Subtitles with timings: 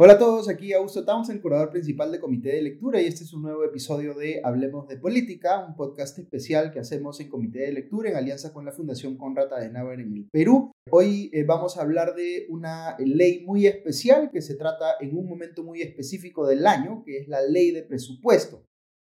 [0.00, 3.32] Hola a todos, aquí Augusto Townsend, curador principal de Comité de Lectura, y este es
[3.32, 7.72] un nuevo episodio de Hablemos de Política, un podcast especial que hacemos en Comité de
[7.72, 10.70] Lectura en alianza con la Fundación Conrad Adenauer en el Perú.
[10.88, 15.28] Hoy eh, vamos a hablar de una ley muy especial que se trata en un
[15.28, 18.62] momento muy específico del año, que es la ley de presupuesto.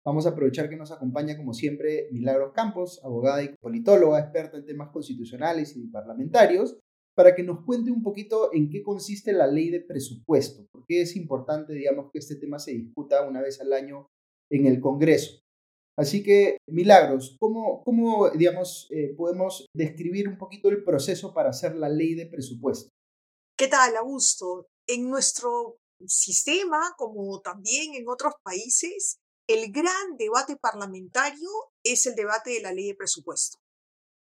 [0.05, 4.67] Vamos a aprovechar que nos acompaña, como siempre, Milagros Campos, abogada y politóloga, experta en
[4.67, 6.81] temas constitucionales y parlamentarios,
[7.21, 11.17] para que nos cuente un poquito en qué consiste la ley de presupuesto, porque es
[11.17, 14.07] importante, digamos, que este tema se discuta una vez al año
[14.51, 15.39] en el Congreso.
[15.99, 21.77] Así que, Milagros, ¿cómo, cómo digamos, eh, podemos describir un poquito el proceso para hacer
[21.77, 22.89] la ley de presupuesto?
[23.55, 24.69] ¿Qué tal, Augusto?
[24.89, 25.77] En nuestro
[26.07, 31.51] sistema, como también en otros países, el gran debate parlamentario
[31.85, 33.59] es el debate de la ley de presupuesto.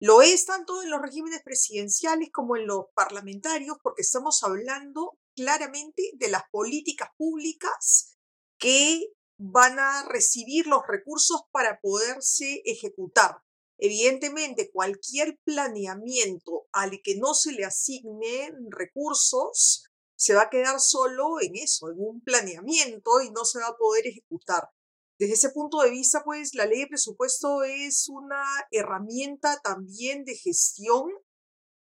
[0.05, 6.11] Lo es tanto en los regímenes presidenciales como en los parlamentarios, porque estamos hablando claramente
[6.15, 8.17] de las políticas públicas
[8.59, 13.37] que van a recibir los recursos para poderse ejecutar.
[13.77, 19.85] Evidentemente, cualquier planeamiento al que no se le asignen recursos
[20.17, 23.77] se va a quedar solo en eso, en un planeamiento y no se va a
[23.77, 24.67] poder ejecutar.
[25.19, 30.35] Desde ese punto de vista, pues la ley de presupuesto es una herramienta también de
[30.35, 31.11] gestión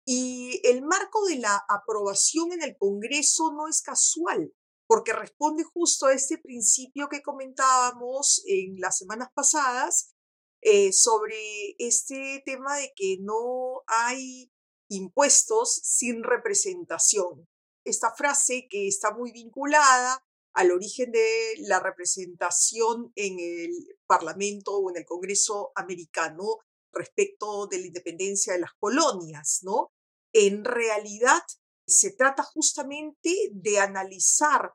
[0.05, 4.52] y el marco de la aprobación en el Congreso no es casual,
[4.88, 10.16] porque responde justo a este principio que comentábamos en las semanas pasadas
[10.63, 14.52] eh, sobre este tema de que no hay
[14.89, 17.47] impuestos sin representación.
[17.85, 23.71] Esta frase que está muy vinculada al origen de la representación en el
[24.05, 26.59] Parlamento o en el Congreso americano
[26.94, 29.91] respecto de la independencia de las colonias, ¿no?
[30.33, 31.41] En realidad
[31.88, 34.73] se trata justamente de analizar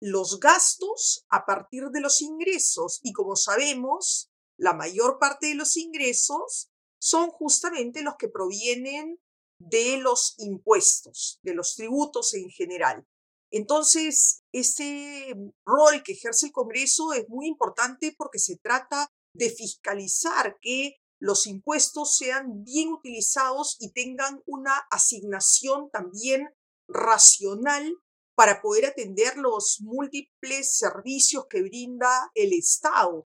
[0.00, 5.76] los gastos a partir de los ingresos y como sabemos, la mayor parte de los
[5.76, 9.18] ingresos son justamente los que provienen
[9.60, 13.06] de los impuestos, de los tributos en general.
[13.50, 20.56] Entonces, ese rol que ejerce el Congreso es muy importante porque se trata de fiscalizar
[20.60, 26.48] que los impuestos sean bien utilizados y tengan una asignación también
[26.88, 27.94] racional
[28.36, 33.26] para poder atender los múltiples servicios que brinda el Estado.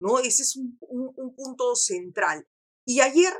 [0.00, 0.20] ¿no?
[0.20, 2.46] Ese es un, un punto central.
[2.86, 3.32] Y ayer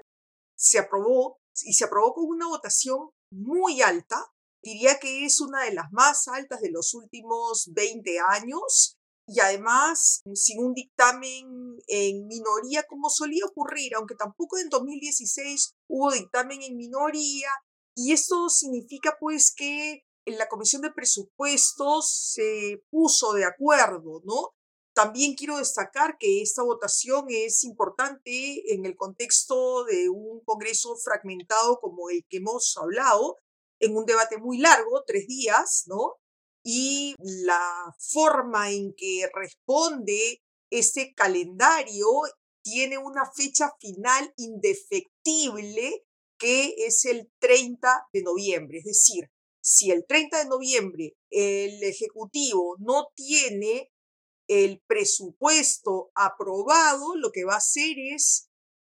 [0.56, 4.24] se aprobó, y se aprobó con una votación muy alta,
[4.62, 8.96] Diría que es una de las más altas de los últimos 20 años
[9.26, 16.12] y además sin un dictamen en minoría como solía ocurrir, aunque tampoco en 2016 hubo
[16.12, 17.48] dictamen en minoría.
[17.96, 24.54] Y esto significa pues que en la Comisión de Presupuestos se puso de acuerdo, ¿no?
[24.94, 31.80] También quiero destacar que esta votación es importante en el contexto de un Congreso fragmentado
[31.80, 33.38] como el que hemos hablado,
[33.82, 36.14] en un debate muy largo, tres días, ¿no?
[36.64, 42.06] Y la forma en que responde este calendario
[42.62, 46.04] tiene una fecha final indefectible
[46.38, 48.78] que es el 30 de noviembre.
[48.78, 49.28] Es decir,
[49.60, 53.90] si el 30 de noviembre el Ejecutivo no tiene
[54.48, 58.48] el presupuesto aprobado, lo que va a hacer es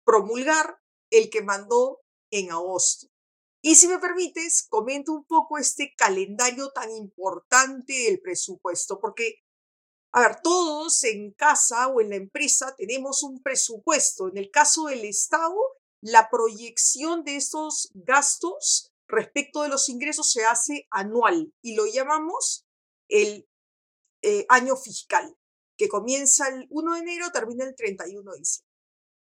[0.05, 0.77] promulgar
[1.11, 2.01] el que mandó
[2.31, 3.12] en agosto.
[3.65, 9.37] Y si me permites, comento un poco este calendario tan importante del presupuesto, porque,
[10.13, 14.29] a ver, todos en casa o en la empresa tenemos un presupuesto.
[14.29, 15.57] En el caso del Estado,
[16.01, 22.67] la proyección de estos gastos respecto de los ingresos se hace anual y lo llamamos
[23.09, 23.49] el
[24.23, 25.37] eh, año fiscal,
[25.77, 28.73] que comienza el 1 de enero, termina el 31 de diciembre.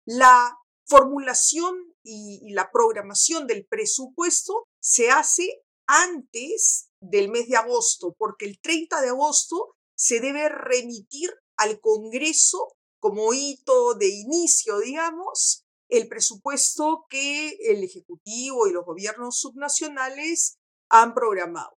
[0.05, 0.57] La
[0.91, 1.73] formulación
[2.03, 9.01] y, la programación del presupuesto se hace antes del mes de agosto, porque el 30
[9.01, 17.57] de agosto se debe remitir al Congreso como hito de inicio, digamos, el presupuesto que
[17.69, 20.57] el Ejecutivo y los gobiernos subnacionales
[20.89, 21.77] han programado.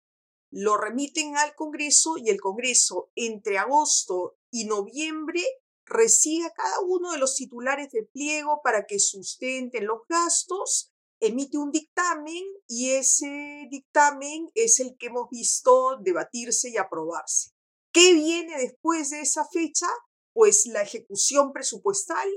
[0.51, 5.43] Lo remiten al Congreso y el Congreso entre agosto y noviembre
[5.85, 11.57] recibe a cada uno de los titulares de pliego para que sustenten los gastos, emite
[11.57, 17.51] un dictamen y ese dictamen es el que hemos visto debatirse y aprobarse.
[17.93, 19.87] ¿Qué viene después de esa fecha?
[20.33, 22.27] Pues la ejecución presupuestal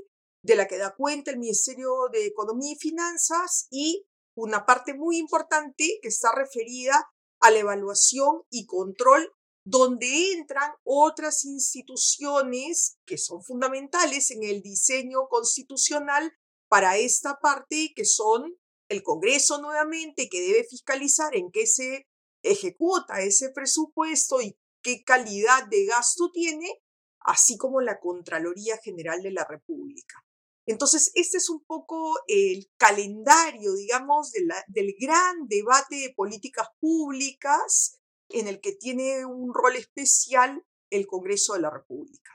[0.43, 4.07] de la que da cuenta el Ministerio de Economía y Finanzas y
[4.37, 7.11] una parte muy importante que está referida
[7.41, 9.33] a la evaluación y control
[9.67, 16.33] donde entran otras instituciones que son fundamentales en el diseño constitucional
[16.69, 18.55] para esta parte, que son
[18.89, 22.07] el Congreso nuevamente, que debe fiscalizar en qué se
[22.43, 26.81] ejecuta ese presupuesto y qué calidad de gasto tiene,
[27.19, 30.25] así como la Contraloría General de la República.
[30.65, 37.99] Entonces, este es un poco el calendario, digamos, del gran debate de políticas públicas
[38.31, 42.33] en el que tiene un rol especial el Congreso de la República.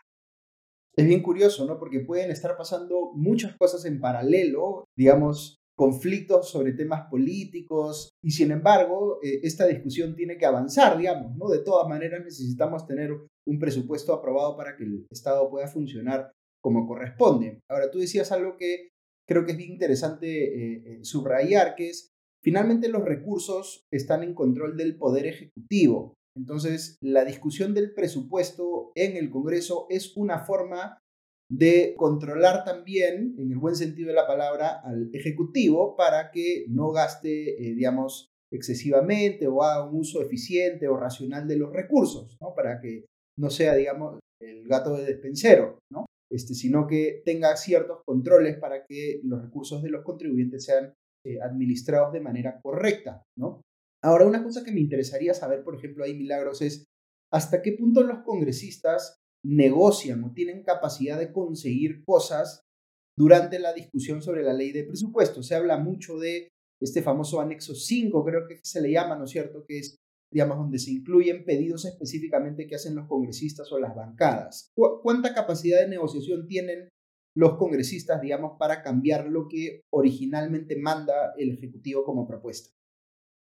[0.95, 1.79] Es bien curioso, ¿no?
[1.79, 8.51] Porque pueden estar pasando muchas cosas en paralelo, digamos, conflictos sobre temas políticos, y sin
[8.51, 11.49] embargo, eh, esta discusión tiene que avanzar, digamos, ¿no?
[11.49, 13.11] De todas maneras, necesitamos tener
[13.47, 17.59] un presupuesto aprobado para que el Estado pueda funcionar como corresponde.
[17.69, 18.89] Ahora, tú decías algo que
[19.27, 22.10] creo que es bien interesante eh, eh, subrayar, que es,
[22.43, 26.15] finalmente los recursos están en control del Poder Ejecutivo.
[26.35, 30.97] Entonces, la discusión del presupuesto en el Congreso es una forma
[31.51, 36.91] de controlar también, en el buen sentido de la palabra, al Ejecutivo para que no
[36.91, 42.53] gaste, eh, digamos, excesivamente o haga un uso eficiente o racional de los recursos, ¿no?
[42.55, 43.05] Para que
[43.37, 46.05] no sea, digamos, el gato de despensero, ¿no?
[46.31, 50.93] Este, sino que tenga ciertos controles para que los recursos de los contribuyentes sean
[51.25, 53.61] eh, administrados de manera correcta, ¿no?
[54.03, 56.85] Ahora, una cosa que me interesaría saber, por ejemplo, ahí, Milagros, es
[57.31, 62.63] hasta qué punto los congresistas negocian o tienen capacidad de conseguir cosas
[63.17, 65.43] durante la discusión sobre la ley de presupuesto.
[65.43, 66.49] Se habla mucho de
[66.81, 69.95] este famoso anexo 5, creo que se le llama, ¿no es cierto?, que es,
[70.31, 74.71] digamos, donde se incluyen pedidos específicamente que hacen los congresistas o las bancadas.
[74.75, 76.89] ¿Cuánta capacidad de negociación tienen
[77.33, 82.69] los congresistas, digamos, para cambiar lo que originalmente manda el Ejecutivo como propuesta?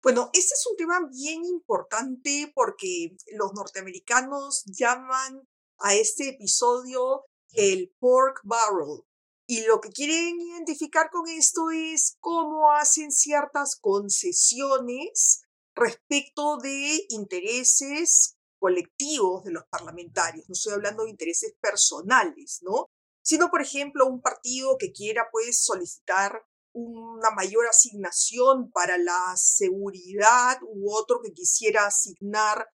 [0.02, 5.48] Bueno, este es un tema bien importante porque los norteamericanos llaman
[5.78, 9.02] a este episodio el pork barrel.
[9.46, 15.42] Y lo que quieren identificar con esto es cómo hacen ciertas concesiones
[15.74, 20.48] respecto de intereses colectivos de los parlamentarios.
[20.48, 22.90] No estoy hablando de intereses personales, ¿no?
[23.24, 26.44] Sino, por ejemplo, un partido que quiera, pues, solicitar
[26.74, 32.68] una mayor asignación para la seguridad u otro que quisiera asignar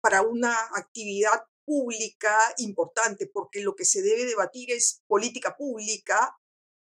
[0.00, 6.36] para una actividad pública importante, porque lo que se debe debatir es política pública,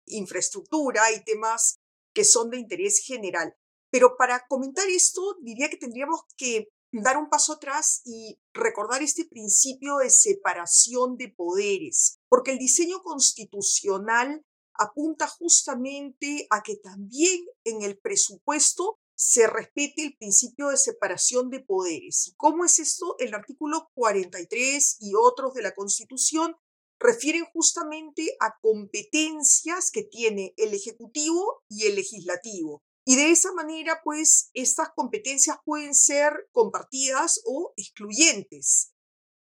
[0.08, 1.80] infraestructura y temas
[2.14, 3.56] que son de interés general.
[3.92, 9.26] Pero para comentar esto, diría que tendríamos que dar un paso atrás y recordar este
[9.26, 17.82] principio de separación de poderes, porque el diseño constitucional apunta justamente a que también en
[17.82, 22.28] el presupuesto se respete el principio de separación de poderes.
[22.28, 23.16] ¿Y cómo es esto?
[23.20, 26.58] El artículo 43 y otros de la Constitución
[27.00, 32.84] refieren justamente a competencias que tiene el Ejecutivo y el Legislativo.
[33.06, 38.92] Y de esa manera, pues, estas competencias pueden ser compartidas o excluyentes.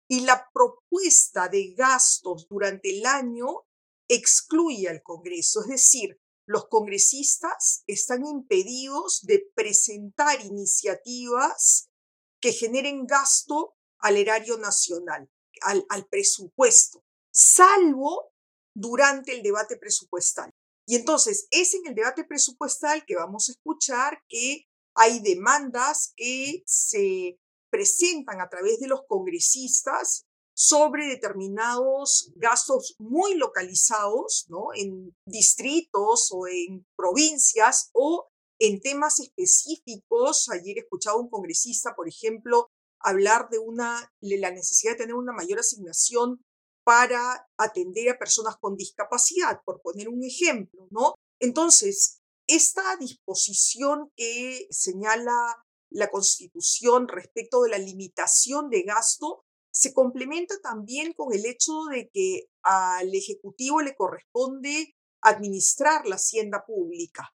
[0.07, 3.65] Y la propuesta de gastos durante el año
[4.07, 11.89] excluye al Congreso, es decir, los congresistas están impedidos de presentar iniciativas
[12.39, 15.27] que generen gasto al erario nacional,
[15.61, 18.31] al, presupuesto, salvo
[18.75, 20.51] durante el debate presupuestal.
[20.85, 26.61] Y entonces es en el debate presupuestal que vamos a escuchar que hay demandas que
[26.67, 27.39] se
[27.75, 30.23] presentan a través de los congresistas
[30.55, 34.67] sobre determinados gastos muy localizados, ¿no?
[34.73, 38.29] En distritos o en provincias o
[38.59, 40.47] en temas específicos.
[40.49, 42.69] Ayer escuchaba un congresista, por ejemplo,
[43.01, 46.39] hablar de una, la necesidad de tener una mayor asignación
[46.85, 51.15] para atender a personas con discapacidad, por poner un ejemplo, ¿no?
[51.41, 55.64] Entonces, esta disposición que señala
[55.95, 62.09] la Constitución respecto de la limitación de gasto se complementa también con el hecho de
[62.13, 67.33] que al Ejecutivo le corresponde administrar la hacienda pública.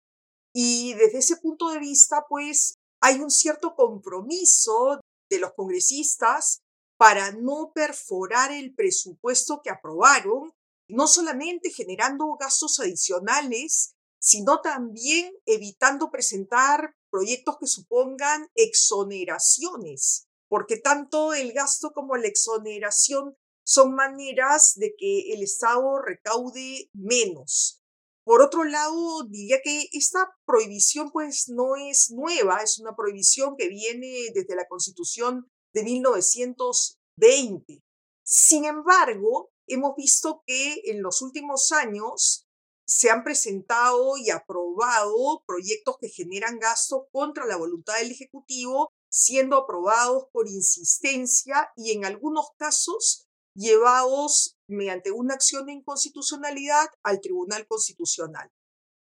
[0.55, 6.61] Y desde ese punto de vista, pues hay un cierto compromiso de los congresistas
[6.99, 10.51] para no perforar el presupuesto que aprobaron,
[10.89, 21.35] no solamente generando gastos adicionales, sino también evitando presentar proyectos que supongan exoneraciones porque tanto
[21.35, 27.83] el gasto como la exoneración son maneras de que el Estado recaude menos.
[28.25, 33.69] Por otro lado, diría que esta prohibición pues no es nueva, es una prohibición que
[33.69, 37.83] viene desde la Constitución de 1920.
[38.25, 42.46] Sin embargo, hemos visto que en los últimos años
[42.87, 49.57] se han presentado y aprobado proyectos que generan gasto contra la voluntad del Ejecutivo, siendo
[49.57, 57.66] aprobados por insistencia y en algunos casos llevados mediante una acción de inconstitucionalidad al Tribunal
[57.66, 58.50] Constitucional.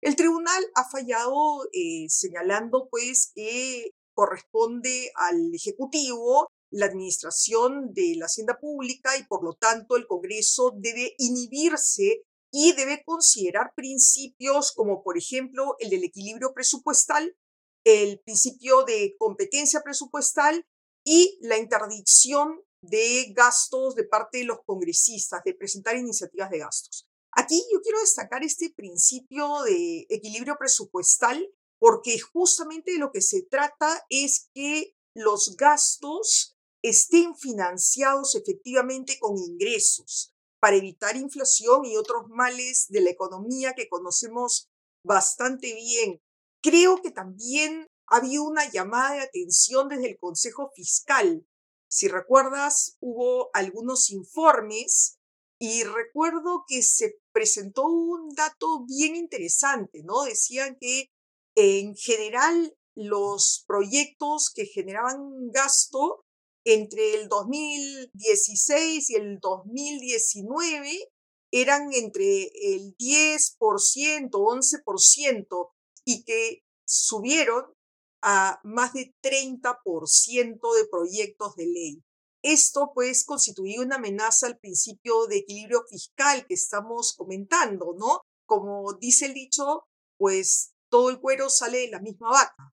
[0.02, 8.26] El tribunal ha fallado eh, señalando pues que corresponde al Ejecutivo la administración de la
[8.26, 15.04] hacienda pública y por lo tanto el Congreso debe inhibirse y debe considerar principios como
[15.04, 17.36] por ejemplo el del equilibrio presupuestal,
[17.84, 20.66] el principio de competencia presupuestal
[21.04, 27.08] y la interdicción de gastos de parte de los congresistas, de presentar iniciativas de gastos.
[27.32, 31.48] Aquí yo quiero destacar este principio de equilibrio presupuestal
[31.80, 39.38] porque justamente de lo que se trata es que los gastos estén financiados efectivamente con
[39.38, 44.70] ingresos para evitar inflación y otros males de la economía que conocemos
[45.04, 46.22] bastante bien.
[46.62, 51.46] Creo que también había una llamada de atención desde el Consejo Fiscal.
[51.88, 55.20] Si recuerdas, hubo algunos informes
[55.60, 60.24] y recuerdo que se presentó un dato bien interesante, ¿no?
[60.24, 61.10] Decían que
[61.56, 66.26] en general los proyectos que generaban gasto
[66.74, 71.12] entre el 2016 y el 2019
[71.52, 75.70] eran entre el 10%, 11%
[76.06, 77.66] y que subieron
[78.22, 82.04] a más de 30% de proyectos de ley.
[82.42, 88.22] Esto pues constituía una amenaza al principio de equilibrio fiscal que estamos comentando, ¿no?
[88.46, 89.84] Como dice el dicho,
[90.18, 92.74] pues todo el cuero sale de la misma vaca.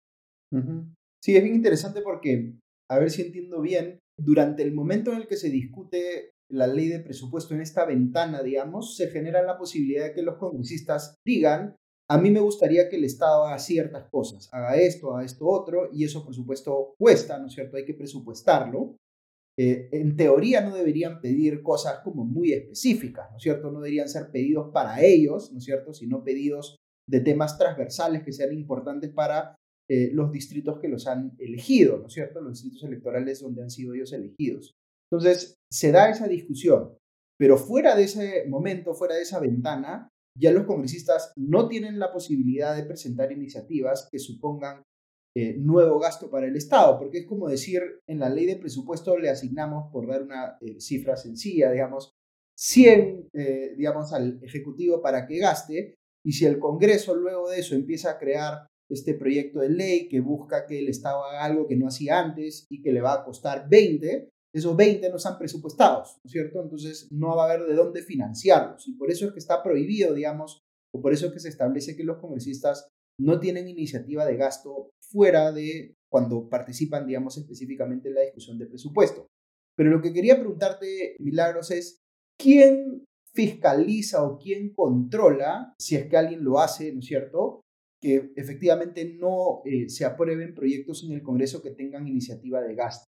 [1.20, 2.52] Sí, es bien interesante porque,
[2.90, 6.88] a ver si entiendo bien, durante el momento en el que se discute la ley
[6.88, 11.76] de presupuesto en esta ventana, digamos, se genera la posibilidad de que los congresistas digan,
[12.08, 15.88] a mí me gustaría que el Estado haga ciertas cosas, haga esto, haga esto otro,
[15.92, 17.76] y eso por supuesto cuesta, ¿no es cierto?
[17.76, 18.96] Hay que presupuestarlo.
[19.58, 23.70] Eh, en teoría no deberían pedir cosas como muy específicas, ¿no es cierto?
[23.70, 25.94] No deberían ser pedidos para ellos, ¿no es cierto?
[25.94, 26.76] Sino pedidos
[27.08, 29.54] de temas transversales que sean importantes para
[29.88, 32.40] eh, los distritos que los han elegido, ¿no es cierto?
[32.40, 34.74] Los distritos electorales donde han sido ellos elegidos.
[35.10, 36.96] Entonces, se da esa discusión,
[37.38, 42.12] pero fuera de ese momento, fuera de esa ventana, ya los congresistas no tienen la
[42.12, 44.82] posibilidad de presentar iniciativas que supongan
[45.36, 49.18] eh, nuevo gasto para el Estado, porque es como decir, en la ley de presupuesto
[49.18, 52.12] le asignamos, por dar una eh, cifra sencilla, digamos,
[52.56, 57.74] 100, eh, digamos, al Ejecutivo para que gaste, y si el Congreso luego de eso
[57.74, 61.76] empieza a crear este proyecto de ley que busca que el Estado haga algo que
[61.76, 66.18] no hacía antes y que le va a costar 20, esos 20 no están presupuestados,
[66.22, 66.62] ¿no es cierto?
[66.62, 70.14] Entonces no va a haber de dónde financiarlos, y por eso es que está prohibido,
[70.14, 70.60] digamos,
[70.94, 72.88] o por eso es que se establece que los congresistas
[73.18, 78.66] no tienen iniciativa de gasto fuera de cuando participan, digamos, específicamente en la discusión de
[78.66, 79.26] presupuesto.
[79.76, 82.00] Pero lo que quería preguntarte, Milagros, es
[82.38, 87.53] quién fiscaliza o quién controla, si es que alguien lo hace, ¿no es cierto?,
[88.04, 93.06] que efectivamente no eh, se aprueben proyectos en el Congreso que tengan iniciativa de gasto.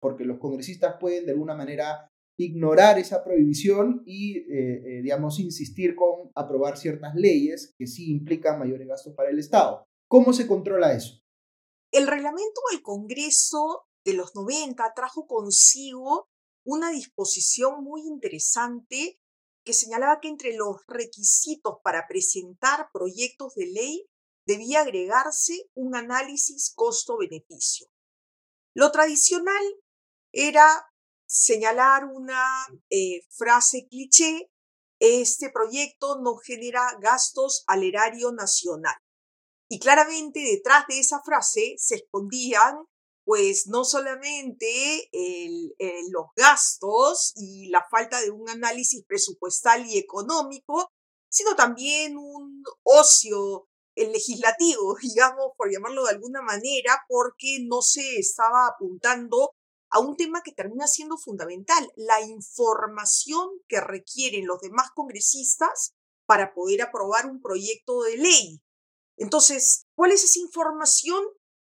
[0.00, 5.94] Porque los congresistas pueden de alguna manera ignorar esa prohibición y, eh, eh, digamos, insistir
[5.94, 9.84] con aprobar ciertas leyes que sí implican mayores gastos para el Estado.
[10.08, 11.20] ¿Cómo se controla eso?
[11.92, 16.30] El reglamento del Congreso de los 90 trajo consigo
[16.64, 19.18] una disposición muy interesante
[19.66, 24.06] que señalaba que entre los requisitos para presentar proyectos de ley
[24.46, 27.88] debía agregarse un análisis costo-beneficio.
[28.74, 29.62] Lo tradicional
[30.32, 30.66] era
[31.26, 32.44] señalar una
[32.90, 34.50] eh, frase cliché,
[34.98, 38.96] este proyecto no genera gastos al erario nacional.
[39.68, 42.84] Y claramente detrás de esa frase se escondían
[43.24, 45.08] pues no solamente
[46.10, 50.90] los gastos y la falta de un análisis presupuestal y económico,
[51.30, 58.66] sino también un ocio legislativo, digamos, por llamarlo de alguna manera, porque no se estaba
[58.66, 59.52] apuntando
[59.90, 65.94] a un tema que termina siendo fundamental, la información que requieren los demás congresistas
[66.26, 68.62] para poder aprobar un proyecto de ley.
[69.16, 71.22] Entonces, ¿cuál es esa información?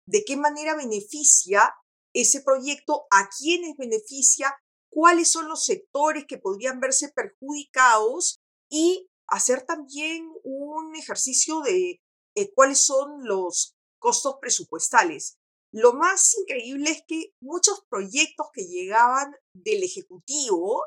[0.05, 1.73] ¿De qué manera beneficia
[2.13, 3.07] ese proyecto?
[3.09, 4.55] ¿A quiénes beneficia?
[4.91, 8.39] ¿Cuáles son los sectores que podrían verse perjudicados?
[8.69, 12.01] Y hacer también un ejercicio de
[12.35, 15.37] eh, cuáles son los costos presupuestales.
[15.73, 20.83] Lo más increíble es que muchos proyectos que llegaban del Ejecutivo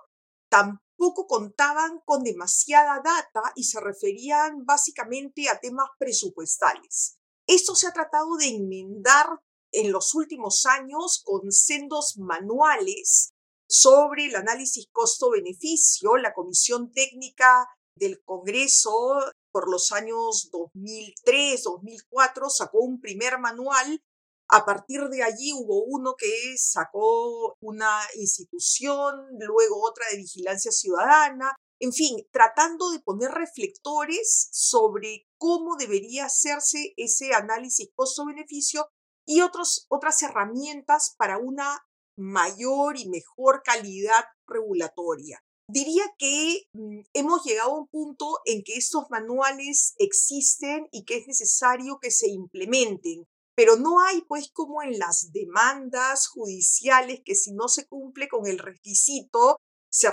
[0.50, 7.16] tampoco contaban con demasiada data y se referían básicamente a temas presupuestales.
[7.46, 9.26] Esto se ha tratado de enmendar
[9.72, 13.30] en los últimos años con sendos manuales
[13.68, 16.16] sobre el análisis costo-beneficio.
[16.16, 19.18] La Comisión Técnica del Congreso
[19.54, 24.02] por los años 2003, 2004 sacó un primer manual.
[24.48, 31.54] A partir de allí hubo uno que sacó una institución, luego otra de vigilancia ciudadana,
[31.78, 38.88] en fin, tratando de poner reflectores sobre cómo debería hacerse ese análisis costo-beneficio
[39.24, 41.80] y otros, otras herramientas para una
[42.16, 45.40] mayor y mejor calidad regulatoria.
[45.68, 51.16] Diría que mm, hemos llegado a un punto en que estos manuales existen y que
[51.16, 57.34] es necesario que se implementen, pero no hay pues como en las demandas judiciales que
[57.34, 59.58] si no se cumple con el requisito
[59.94, 60.08] se,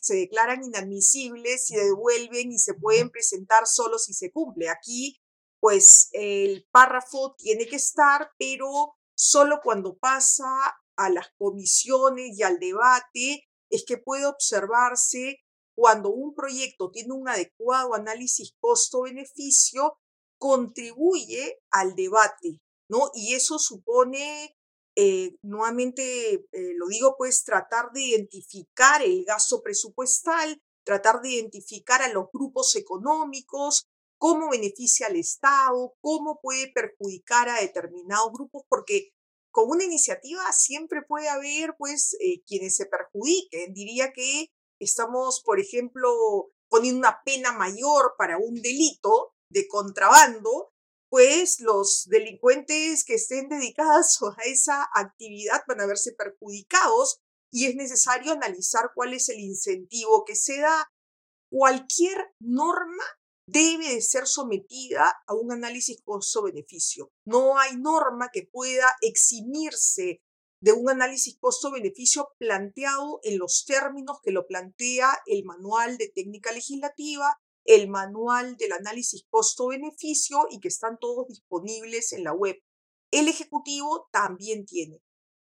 [0.00, 4.70] se declaran inadmisibles, se devuelven y se pueden presentar solo si se cumple.
[4.70, 5.20] Aquí
[5.60, 10.46] pues el párrafo tiene que estar, pero solo cuando pasa
[10.96, 15.38] a las comisiones y al debate es que puede observarse
[15.76, 19.96] cuando un proyecto tiene un adecuado análisis costo-beneficio,
[20.38, 23.10] contribuye al debate, ¿no?
[23.14, 24.56] Y eso supone,
[24.96, 32.02] eh, nuevamente eh, lo digo, pues tratar de identificar el gasto presupuestal, tratar de identificar
[32.02, 33.86] a los grupos económicos,
[34.18, 39.10] cómo beneficia al Estado, cómo puede perjudicar a determinados grupos, porque
[39.58, 43.74] con una iniciativa siempre puede haber, pues, eh, quienes se perjudiquen.
[43.74, 46.08] Diría que estamos, por ejemplo,
[46.70, 50.70] poniendo una pena mayor para un delito de contrabando,
[51.10, 57.18] pues los delincuentes que estén dedicados a esa actividad van a verse perjudicados
[57.52, 60.86] y es necesario analizar cuál es el incentivo que se da.
[61.50, 63.02] Cualquier norma
[63.48, 67.10] debe de ser sometida a un análisis costo-beneficio.
[67.24, 70.20] No hay norma que pueda eximirse
[70.60, 76.52] de un análisis costo-beneficio planteado en los términos que lo plantea el manual de técnica
[76.52, 82.56] legislativa, el manual del análisis costo-beneficio y que están todos disponibles en la web.
[83.10, 85.00] El Ejecutivo también tiene.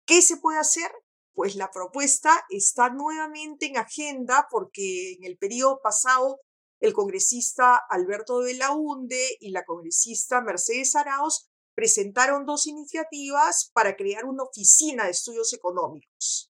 [0.06, 0.90] ¿Qué se puede hacer?
[1.32, 6.40] Pues la propuesta está nuevamente en agenda porque en el periodo pasado
[6.84, 13.96] el congresista Alberto de la Hunde y la congresista Mercedes Arauz presentaron dos iniciativas para
[13.96, 16.52] crear una oficina de estudios económicos.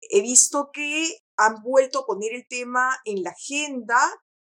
[0.00, 4.00] He visto que han vuelto a poner el tema en la agenda,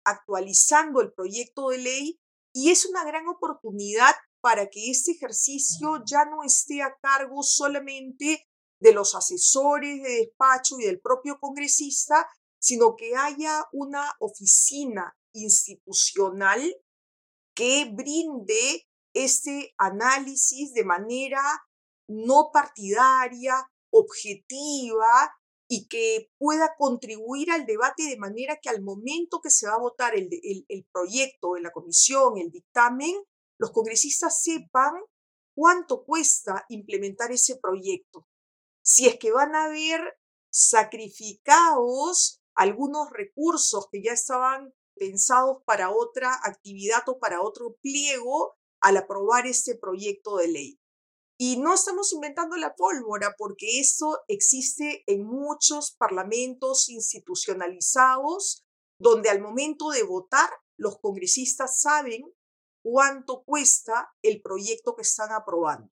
[0.07, 2.19] actualizando el proyecto de ley,
[2.55, 8.47] y es una gran oportunidad para que este ejercicio ya no esté a cargo solamente
[8.81, 12.27] de los asesores de despacho y del propio congresista,
[12.65, 16.63] sino que haya una oficina institucional
[17.55, 21.43] que brinde este análisis de manera
[22.09, 25.31] no partidaria, objetiva
[25.69, 29.81] y que pueda contribuir al debate de manera que al momento que se va a
[29.81, 33.15] votar el, el, proyecto en la comisión, el dictamen,
[33.59, 34.95] los congresistas sepan
[35.55, 38.27] cuánto cuesta implementar ese proyecto.
[38.83, 40.01] Si es que van a haber
[40.51, 48.97] sacrificados algunos recursos que ya estaban pensados para otra actividad o para otro pliego al
[48.97, 50.81] aprobar este proyecto de ley.
[51.37, 58.65] Y no estamos inventando la pólvora porque eso existe en muchos parlamentos institucionalizados
[58.99, 62.23] donde al momento de votar los congresistas saben
[62.83, 65.91] cuánto cuesta el proyecto que están aprobando.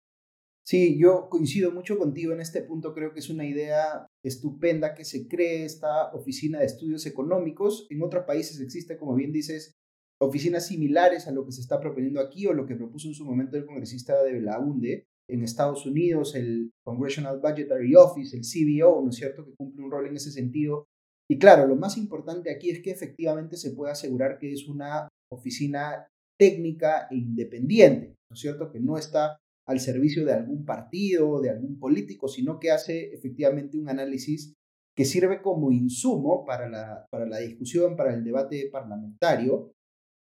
[0.65, 2.95] Sí, yo coincido mucho contigo en este punto.
[2.95, 7.87] Creo que es una idea estupenda que se cree esta oficina de estudios económicos.
[7.91, 9.73] En otros países existe, como bien dices,
[10.21, 13.25] oficinas similares a lo que se está proponiendo aquí o lo que propuso en su
[13.25, 15.05] momento el congresista de Belaunde.
[15.29, 19.91] En Estados Unidos, el Congressional Budgetary Office, el CBO, ¿no es cierto?, que cumple un
[19.91, 20.87] rol en ese sentido.
[21.29, 25.09] Y claro, lo más importante aquí es que efectivamente se pueda asegurar que es una
[25.33, 26.07] oficina
[26.39, 31.51] técnica e independiente, ¿no es cierto?, que no está al servicio de algún partido, de
[31.51, 34.55] algún político, sino que hace efectivamente un análisis
[34.97, 39.73] que sirve como insumo para la, para la discusión, para el debate parlamentario,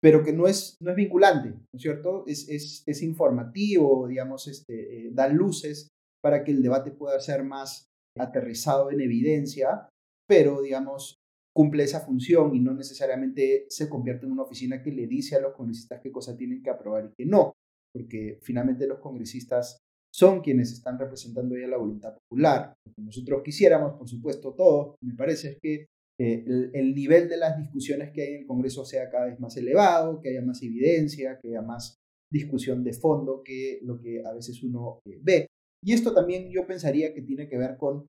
[0.00, 2.24] pero que no es, no es vinculante, ¿no es cierto?
[2.26, 5.88] Es, es, es informativo, digamos, este, eh, da luces
[6.22, 7.86] para que el debate pueda ser más
[8.18, 9.88] aterrizado en evidencia,
[10.26, 11.18] pero, digamos,
[11.54, 15.40] cumple esa función y no necesariamente se convierte en una oficina que le dice a
[15.40, 17.54] los congresistas qué cosa tienen que aprobar y qué no
[17.96, 19.78] porque finalmente los congresistas
[20.14, 22.74] son quienes están representando ya la voluntad popular.
[22.84, 25.86] Lo que nosotros quisiéramos, por supuesto, todos, me parece, es que
[26.18, 29.56] eh, el, nivel de las discusiones que hay en el Congreso sea cada vez más
[29.56, 31.96] elevado, que haya más evidencia, que haya más
[32.30, 35.46] discusión de fondo que lo que a veces uno eh, ve.
[35.82, 38.06] Y esto también yo pensaría que tiene que ver con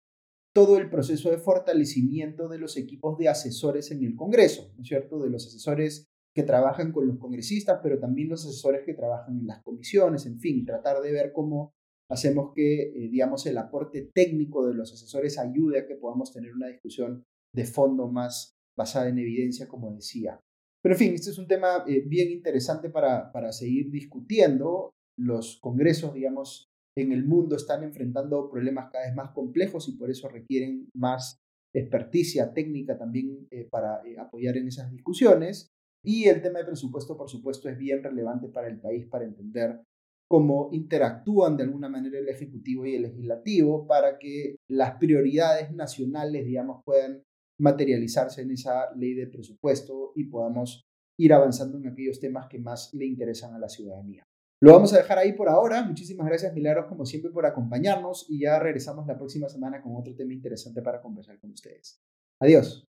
[0.54, 4.88] todo el proceso de fortalecimiento de los equipos de asesores en el Congreso, ¿no es
[4.88, 5.20] cierto?
[5.20, 9.48] De los asesores que trabajan con los congresistas, pero también los asesores que trabajan en
[9.48, 11.74] las comisiones, en fin, tratar de ver cómo
[12.12, 16.54] hacemos que, eh, digamos, el aporte técnico de los asesores ayude a que podamos tener
[16.54, 17.24] una discusión
[17.56, 20.40] de fondo más basada en evidencia, como decía.
[20.84, 24.92] Pero en fin, este es un tema eh, bien interesante para, para seguir discutiendo.
[25.18, 30.12] Los congresos, digamos, en el mundo están enfrentando problemas cada vez más complejos y por
[30.12, 31.40] eso requieren más
[31.76, 35.72] experticia técnica también eh, para eh, apoyar en esas discusiones.
[36.08, 39.82] Y el tema de presupuesto, por supuesto, es bien relevante para el país para entender
[40.30, 46.46] cómo interactúan de alguna manera el Ejecutivo y el Legislativo para que las prioridades nacionales,
[46.46, 47.24] digamos, puedan
[47.60, 50.86] materializarse en esa ley de presupuesto y podamos
[51.20, 54.24] ir avanzando en aquellos temas que más le interesan a la ciudadanía.
[54.62, 55.84] Lo vamos a dejar ahí por ahora.
[55.84, 60.16] Muchísimas gracias, Milagros, como siempre, por acompañarnos y ya regresamos la próxima semana con otro
[60.16, 62.00] tema interesante para conversar con ustedes.
[62.40, 62.87] Adiós.